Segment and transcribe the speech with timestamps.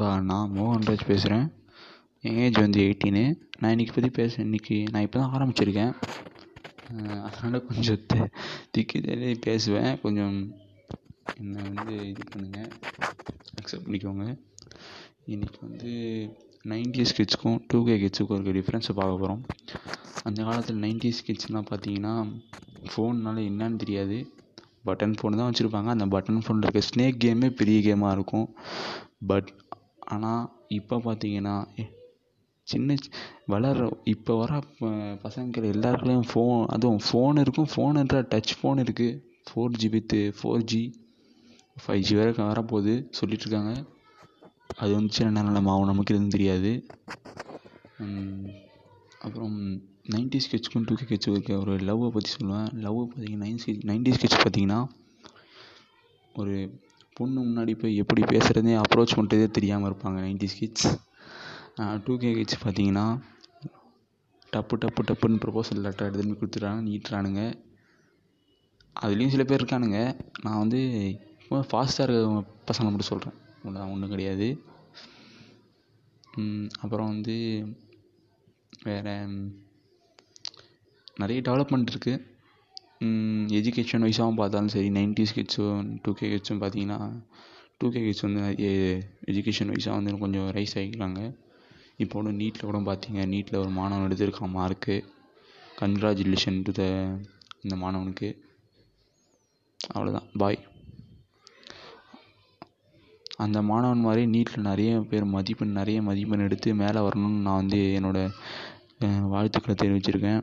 [0.00, 1.46] நண்பா நான் மோகன்ராஜ் பேசுகிறேன்
[2.26, 3.24] என் ஏஜ் வந்து எயிட்டீனு
[3.60, 5.92] நான் இன்றைக்கி பற்றி பேச இன்றைக்கி நான் இப்போ தான் ஆரம்பிச்சிருக்கேன்
[7.26, 8.18] அதனால் கொஞ்சம் தி
[8.74, 9.90] திக்கி தெரிய பேசுவேன்.
[10.04, 10.36] கொஞ்சம்
[11.42, 12.70] என்னை வந்து இது பண்ணுங்கள்
[13.60, 14.26] அக்செப்ட் பண்ணிக்கோங்க.
[15.34, 15.92] இன்றைக்கி வந்து
[16.72, 19.44] நைன்டீஸ் கிட்ஸ்க்கும் டூ கே கிட்ஸுக்கும் இருக்க டிஃப்ரென்ஸை பார்க்க போகிறோம்
[20.28, 22.16] அந்த காலத்தில் நைன்டிஸ் கிட்ஸ்லாம் பார்த்தீங்கன்னா
[22.92, 24.18] ஃபோன்னால என்னன்னு தெரியாது.
[24.88, 25.90] பட்டன் ஃபோன் தான் வச்சுருப்பாங்க.
[25.96, 28.48] அந்த பட்டன் ஃபோனில் இருக்க ஸ்னேக் கேமே பெரிய கேமாக இருக்கும்.
[29.32, 29.50] பட்
[30.12, 31.56] ஆனால் இப்போ பார்த்தீங்கன்னா
[32.66, 32.94] சின்ன
[33.46, 34.62] வளர்கிற இப்போ வர
[35.22, 37.70] பசங்கள் எல்லாருக்குள்ளேயும் ஃபோன் அதுவும் ஃபோன் இருக்கும்.
[37.74, 40.82] ஃபோனுன்ற டச் ஃபோன் இருக்குது four G with four G
[41.86, 43.86] five G வரை வரப்போகுது சொல்லிகிட்ருக்காங்க
[44.76, 46.84] அது வந்துச்சு என்ன நிலம நமக்கு எதுவும் தெரியாது.
[49.18, 49.56] அப்புறம்
[50.14, 52.68] நைன்டி கிட்ஸ்க்கும் டூ கே கிட்ஸுக்கும் இருக்க ஒரு லவ்வை பற்றி சொல்லுவேன்.
[52.72, 54.86] லவ் பார்த்தீங்கன்னா நைன்சி நைன்டீஸ் கிட்ஸ் பார்த்தீங்கன்னா
[56.34, 56.54] ஒரு
[57.20, 60.90] பொண்ணு முன்னாடி போய் எப்படி பேசுகிறதே அப்ரோச் பண்ணுறதே தெரியாமல் இருப்பாங்க nineties kids
[62.04, 63.06] two K kids பார்த்தீங்கன்னா
[64.52, 67.42] டப்பு டப்பு டப்புன்னு ப்ரொபோசல் லெட்டர் எடுத்து போய் கொடுத்துட்றாங்க நீட்டுறானுங்க.
[68.96, 69.98] அதுலேயும் சில பேர் இருக்கானுங்க.
[70.44, 70.80] நான் வந்து
[71.70, 74.48] ஃபாஸ்ட்டாக இருக்க பசங்களை மட்டும் சொல்கிறேன் அவ்வளோதான் ஒன்றும் கிடையாது.
[76.82, 77.36] அப்புறம் வந்து
[78.88, 79.14] வேறு
[81.22, 82.20] நிறைய டெவலப்மெண்ட் இருக்குது
[83.58, 86.98] எஜுகேஷன் வைஸாகவும் பார்த்தாலும் சரி நைன்டிஸ் கிட்ஸும் டூ கே கிட்ஸும் பார்த்தீங்கன்னா
[87.78, 88.70] டூ கே கிட்ஸ் வந்து நிறைய
[89.30, 91.20] எஜுகேஷன் வைஸாக வந்து கொஞ்சம் ரைஸ் ஆகிக்கிறாங்க.
[92.02, 94.96] இப்போ கூட நீட்டில் கூட பார்த்தீங்க நீட்டில் ஒரு மாணவன் எடுத்திருக்கான் மார்க்கு
[95.80, 96.82] கங்க்ராச்சுலேஷன் டு த
[97.64, 98.28] இந்த மாணவனுக்கு.
[99.80, 100.60] அவ்வளோதான் பாய்
[103.44, 108.32] அந்த மாணவன் மாதிரி நீட்டில் நிறைய பேர் மதிப்பெண் நிறைய மதிப்பெண் எடுத்து மேலே வரணும்னு நான் வந்து என்னோடய
[109.34, 110.42] வாழ்த்துக்களை தெரிவிச்சிருக்கேன்.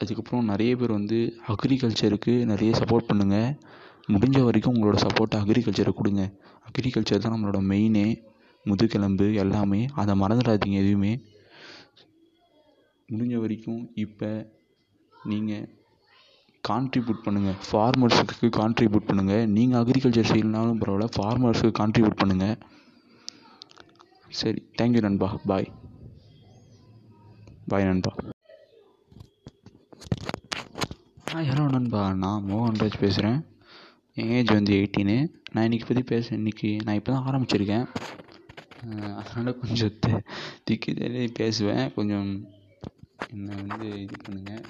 [0.00, 1.18] அதுக்கப்புறம் நிறைய பேர் வந்து
[1.52, 3.48] அக்ரிகல்ச்சருக்கு நிறைய சப்போர்ட் பண்ணுங்கள்
[4.14, 6.22] முடிஞ்ச வரைக்கும் உங்களோட சப்போர்ட்டை அக்ரிகல்ச்சரை கொடுங்க.
[6.68, 8.06] அக்ரிகல்ச்சர் தான் நம்மளோட மெயினே
[8.66, 9.80] முதுகெலும்பு எல்லாமே.
[9.94, 11.12] அதை மறந்துடாதீங்க எதுவுமே.
[13.08, 14.30] முடிஞ்ச வரைக்கும் இப்போ
[15.30, 15.66] நீங்கள்
[16.64, 21.10] கான்ட்ரிபியூட் பண்ணுங்கள் ஃபார்மர்ஸுக்கு கான்ட்ரிபியூட் பண்ணுங்கள் நீங்கள் அக்ரிகல்ச்சர் செய்யலனாலும் பரவாயில்ல.
[21.16, 22.56] ஃபார்மர்ஸுக்கு கான்ட்ரிபியூட் பண்ணுங்கள்
[24.40, 25.30] சரி தேங்க்யூ நண்பா.
[25.50, 25.70] பாய்
[27.72, 28.12] பாய் நண்பா.
[31.30, 32.02] ஹாய் ஹலோ நண்பா.
[32.20, 33.40] நான் மோகன்ராஜ் பேசுகிறேன்
[34.16, 35.16] என் ஏஜ் வந்து எயிட்டீனு
[35.52, 37.84] நான் இன்றைக்கி பற்றி பேச இன்றைக்கி நான் இப்போ தான் ஆரம்பிச்சிருக்கேன்
[39.20, 40.12] அதனால் கொஞ்சம் தி
[40.68, 41.84] திக்கி தெரிய பேசுவேன்.
[41.96, 42.30] கொஞ்சம்
[43.34, 44.62] என்னை வந்து இது பண்ணுங்கள்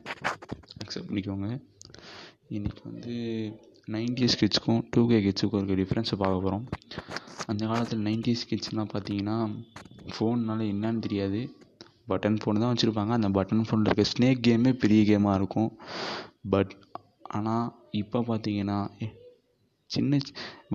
[0.83, 1.51] அக்செப்ட் பண்ணிக்கோங்க.
[2.57, 3.15] இன்றைக்கி வந்து
[3.97, 6.67] நைன்டீஸ் கிட்ஸ்க்கும் டூ கே கிட்ஸுக்கும் இருக்க டிஃப்ரென்ஸை பார்க்க போகிறோம்
[7.53, 9.39] அந்த காலத்தில் நைன்டிஸ் கிட்ஸ்லாம் பார்த்தீங்கன்னா
[10.15, 11.43] ஃபோன்னால என்னன்னு தெரியாது.
[12.11, 13.13] பட்டன் ஃபோன் தான் வச்சுருப்பாங்க.
[13.19, 15.71] அந்த பட்டன் ஃபோனில் இருக்க ஸ்னேக் கேமே பெரிய கேமாக இருக்கும்.
[16.55, 16.73] பட்
[17.37, 17.67] ஆனால்
[18.03, 18.79] இப்போ பார்த்தீங்கன்னா
[19.91, 20.19] சின்ன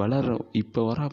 [0.02, 1.10] வளர்கிற இப்போ வர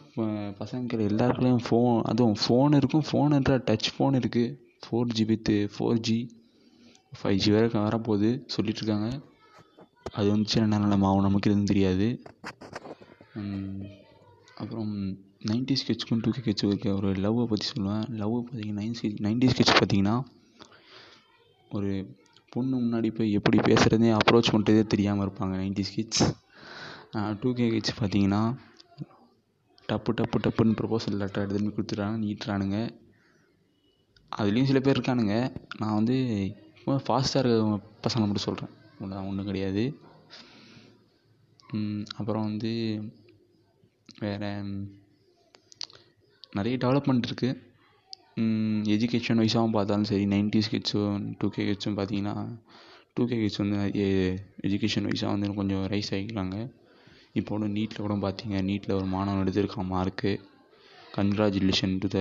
[0.59, 3.05] பசங்கள் எல்லாருக்குள்ளேயும் ஃபோன் அதுவும் ஃபோன் இருக்கும்.
[3.09, 4.55] ஃபோனுன்ற டச் ஃபோன் இருக்குது
[4.85, 6.19] four G with four G
[7.19, 9.09] five G வரை வரப்போகுது சொல்லிகிட்ருக்காங்க
[10.13, 12.07] அது வந்துச்சு என்ன நிலம நமக்கு எதுவும் தெரியாது.
[14.61, 14.93] அப்புறம்
[15.49, 18.03] நைன்டீஸ் கிட்ஸ்க்கும் டூ கே கிட்ஸுக்கும் இருக்க ஒரு லவ்வை பற்றி சொல்லுவேன்.
[18.21, 20.15] லவ் பார்த்தீங்கன்னா நைன்சி நைன்டீஸ் கிட்ஸ் பார்த்தீங்கன்னா
[21.77, 21.91] ஒரு
[22.53, 26.25] பொண்ணு முன்னாடி போய் எப்படி பேசுகிறதே அப்ரோச் பண்ணுறதே தெரியாமல் இருப்பாங்க nineties kids
[27.41, 28.41] two K kids பார்த்தீங்கன்னா
[29.89, 32.17] டப்பு டப்பு டப்புன்னு ப்ரொபோசல் லெட்டர் எடுத்துன்னு கொடுத்துட்றாங்க.
[32.25, 32.77] நீட்டுறானுங்க.
[34.39, 35.35] அதுலேயும் சில பேர் இருக்கானுங்க.
[35.79, 36.15] நான் வந்து
[37.07, 39.83] ஃபாஸ்ட்டாக இருக்க பசங்களை மட்டும் சொல்கிறேன் ஒன்றும் ஒன்றும் கிடையாது.
[42.19, 42.71] அப்புறம் வந்து
[44.23, 44.51] வேறு
[46.57, 47.57] நிறைய டெவலப்மெண்ட் இருக்குது
[48.93, 52.35] எஜுகேஷன் வைஸாகவும் பார்த்தாலும் சரி நைன்டிஸ் கிட்ஸும் டூ கே கிட்ஸும் பார்த்தீங்கன்னா
[53.15, 54.05] டூ கே கிட்ஸ் வந்து நிறைய
[54.67, 56.57] எஜுகேஷன் வைஸாக வந்து கொஞ்சம் ரைஸ் ஆகிக்கிறாங்க.
[57.39, 60.31] இப்போ கூட நீட்டில் கூட பார்த்தீங்க நீட்டில் ஒரு மாணவன் எடுத்திருக்கான் மார்க்கு
[61.17, 62.19] கங்க்ராச்சுலேஷன் டு த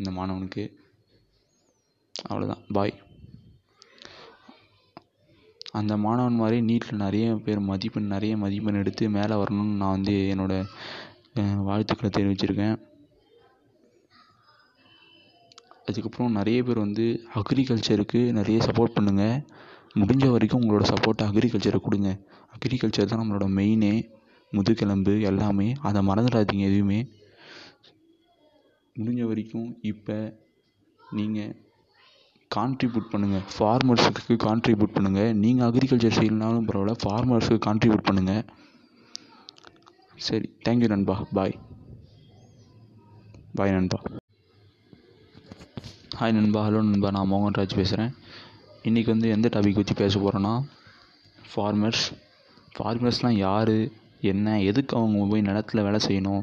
[0.00, 0.64] இந்த மாணவனுக்கு.
[2.30, 2.94] அவ்வளோதான் பாய்
[5.80, 11.44] அந்த மாணவன் மாதிரி நீட்டில் நிறைய பேர் மதிப்பெண் நிறைய மதிப்பெண் எடுத்து மேலே வரணும்னு நான் வந்து என்னோடய
[11.68, 12.78] வாழ்த்துக்களை தெரிவிச்சிருக்கேன்.
[15.90, 17.06] அதுக்கப்புறம் நிறைய பேர் வந்து
[17.40, 19.38] அக்ரிகல்ச்சருக்கு நிறைய சப்போர்ட் பண்ணுங்கள்
[20.00, 22.10] முடிஞ்ச வரைக்கும் உங்களோட சப்போர்ட்டை அக்ரிகல்ச்சரை கொடுங்க.
[22.56, 23.94] அக்ரிகல்ச்சர் தான் நம்மளோட மெயினே
[24.52, 25.66] முதுகெலும்பு எல்லாமே.
[25.88, 27.00] அதை மறந்துடாதீங்க எதுவுமே.
[28.96, 30.16] முடிஞ்ச வரைக்கும் இப்போ
[31.18, 31.52] நீங்கள்
[32.50, 36.96] கான்ட்ரிபியூட் பண்ணுங்கள் ஃபார்மர்ஸுக்கு கான்ட்ரிபியூட் பண்ணுங்கள் நீங்கள் அக்ரிகல்ச்சர் செய்யலனாலும் பரவாயில்ல.
[37.04, 38.44] ஃபார்மர்ஸுக்கு கான்ட்ரிபியூட் பண்ணுங்கள்
[40.28, 41.18] சரி தேங்க்யூ நண்பா.
[41.38, 41.56] பாய்
[43.58, 44.00] பாய் நண்பா.
[46.20, 48.10] ஹாய் நண்பா ஹலோ நண்பா நான் மோகன்ராஜ் பேசுகிறேன்
[48.82, 50.50] இன்றைக்கி வந்து எந்த டாபிக் பற்றி பேச போகிறேன்னா
[51.52, 52.02] ஃபார்மர்ஸ்
[52.78, 53.72] ஃபார்மர்ஸ்லாம் யார்
[54.30, 56.42] என்ன எதுக்கு அவங்க போய் நிலத்தில் வேலை செய்யணும்?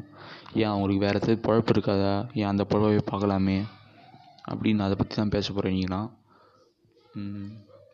[0.54, 2.14] ஏன் அவங்களுக்கு வேறு ஏதாவது பழப்பு இருக்காதா?
[2.40, 3.58] ஏன் அந்த பொழப்பை பார்க்கலாமே?
[4.50, 6.10] அப்படின்னு அதை பற்றி தான் பேச போகிறேன் இன்னைக்கிலாம்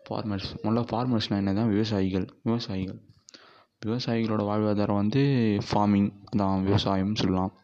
[0.09, 2.29] ஃபார்மர்ஸ் முதல்ல ஃபார்மர்ஸ்னால் என்ன தான் விவசாயிகள்.
[2.43, 3.01] விவசாயிகள்.
[3.87, 5.25] விவசாயிகளோட வாழ்வாதாரம் வந்து
[5.71, 7.55] ஃபார்மிங் தான் விவசாயம்னு சொல்லலாம்.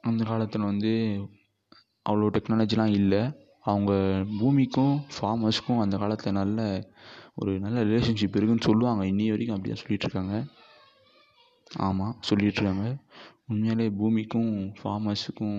[0.00, 0.92] அந்த காலத்தில் வந்து
[2.06, 3.22] அவ்வளோ டெக்னாலஜிலாம் இல்லை.
[3.70, 3.92] அவங்க
[4.40, 6.58] பூமிக்கும் ஃபார்மர்ஸ்க்கும் அந்த காலத்தில் நல்ல
[7.40, 9.02] ஒரு நல்ல ரிலேஷன்ஷிப் இருக்குதுன்னு சொல்லுவாங்க.
[9.12, 10.34] இன்னி வரைக்கும் அப்படி தான் சொல்லிகிட்ருக்காங்க
[11.88, 12.86] ஆமாம் சொல்லிகிட்ருக்காங்க
[13.50, 15.58] உண்மையாலே பூமிக்கும் ஃபார்மர்ஸுக்கும்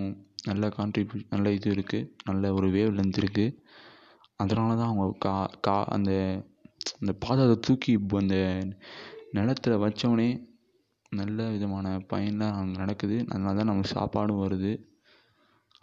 [0.49, 3.55] நல்ல கான்ட்ரிபியூட் நல்ல இது இருக்குது நல்ல ஒரு வேவ் லென்த் இருக்குது
[4.41, 5.33] அதனால தான் அவங்க கா
[5.67, 6.11] கா அந்த
[6.99, 8.37] அந்த பாதத்தை தூக்கி இப்போ அந்த
[9.37, 10.29] நிலத்துல வச்சோடனே
[11.11, 13.17] நல்ல விதமான பயன்லாம் அங்கே நடக்குது.
[13.29, 14.71] அதனால தான் நமக்கு சாப்பாடும் வருது.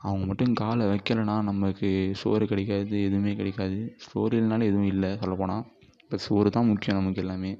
[0.02, 1.88] அவங்க மட்டும் காலை வைக்கலைன்னா நமக்கு
[2.20, 3.78] சோறு கிடைக்காது எதுவுமே கிடைக்காது.
[4.06, 5.64] சோறு இல்லைனாலும் எதுவும் இல்லை சொல்லப்போனால்
[6.02, 7.52] இப்போ சோறு தான் முக்கியம் நமக்கு எல்லாமே.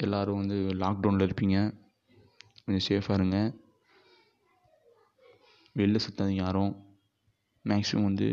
[0.00, 1.58] எல்லோரும் வந்து லாக்டவுனில் இருப்பீங்க.
[2.64, 3.38] கொஞ்சம் சேஃபாக இருங்க.
[5.76, 6.72] வெளில சுற்றாதீங்க யாரும்.
[7.64, 8.26] மேக்ஸிமம் வந்து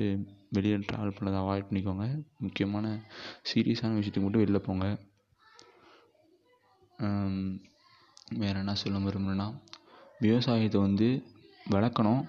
[0.55, 2.05] வெளியே ட்ராவல் பண்ணதை அவாய்ட் பண்ணிக்கோங்க.
[2.45, 2.85] முக்கியமான
[3.51, 4.87] சீரியஸான விஷயத்துக்கு மட்டும் வெளில போங்க.
[8.41, 9.47] வேறு என்ன சொல்ல விரும்புகிறேன்னா
[10.25, 11.07] விவசாயத்தை வந்து
[11.69, 12.27] வளர்க்கணும்.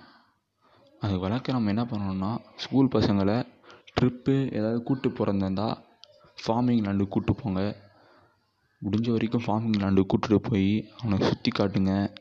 [1.00, 3.46] அது வளர்க்க நம்ம என்ன பண்ணணும்னா ஸ்கூல் பசங்களை
[4.00, 5.84] ட்ரிப்பு ஏதாவது கூட்டு போகிறதா இருந்தால்
[6.46, 7.76] ஃபார்மிங் லேண்டு கூட்டு போங்க.
[8.84, 12.16] முடிஞ்ச வரைக்கும் ஃபார்மிங் லேண்டு கூட்டிட்டு போய் அவனுக்கு சுற்றி காட்டுங்க.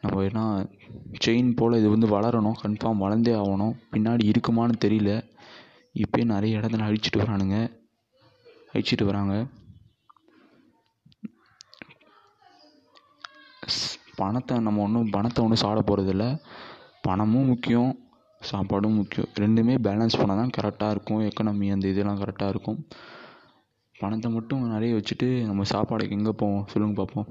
[0.00, 0.66] நம்ம ஏன்னா
[1.24, 2.54] செயின் போல் இது வந்து வளரணும்.
[2.62, 3.76] கன்ஃபார்ம் வளர்ந்தே ஆகணும்.
[3.92, 5.30] பின்னாடி இருக்குமான்னு தெரியல.
[5.92, 7.80] இப்போயே நிறைய இடத்துல அழிச்சிட்டு வரானுங்க.
[8.72, 9.46] அழிச்சிட்டு வராங்க.
[14.20, 16.26] பணத்தை நம்ம ஒன்றும் பணத்தை ஒன்றும் சாப்பிட போகிறதில்ல
[17.06, 17.92] பணமும் முக்கியம்
[18.40, 19.28] சாப்பாடும் முக்கியம்.
[19.42, 21.22] ரெண்டுமே பேலன்ஸ் பண்ணால் தான் கரெக்டாக இருக்கும்.
[21.28, 22.78] எக்கனாமி அந்த இதெல்லாம் கரெக்டாக இருக்கும்.
[24.00, 26.66] பணத்தை மட்டும் நிறைய வச்சுட்டு நம்ம சாப்பாடுக்கு எங்கே போவோம்?
[26.72, 27.28] சொல்லுங்கள் பார்ப்போம்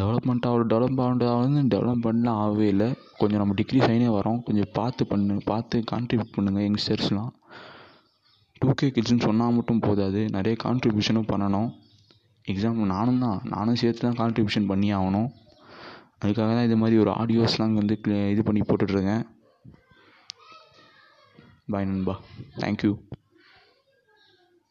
[0.00, 1.00] டெவலப்மெண்ட் ஆகல டெவலப்
[1.32, 2.88] ஆகுது டெவலப்மெண்ட்லாம் ஆகவே இல்லை.
[3.20, 4.38] கொஞ்சம் நம்ம டிகிரி சைனே வரோம்.
[4.46, 7.32] கொஞ்சம் பார்த்து பண்ணு பார்த்து கான்ட்ரிபியூட் பண்ணுங்கள் யங்ஸ்டர்ஸ்லாம்
[8.60, 10.20] டூ கே கிட்ஸ்னு சொன்னால் மட்டும் போதாது.
[10.36, 11.68] நிறைய கான்ட்ரிபியூஷனும் பண்ணணும்.
[12.52, 15.28] எக்ஸாம் நானும் தான் நானும் சேர்த்து தான் கான்ட்ரிபியூஷன் பண்ணி ஆகணும்.
[16.22, 17.94] அதுக்காக தான் இது மாதிரி ஒரு ஆடியோஸ்லாம் வந்து
[18.30, 19.24] இது பண்ணி போட்டுட்ருக்கேன்
[21.70, 22.14] பாய் நண்பா.
[22.58, 22.92] தேங்க்யூ